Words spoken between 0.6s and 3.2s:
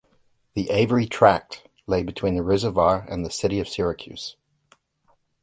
"Avery Tract" lay between the reservoir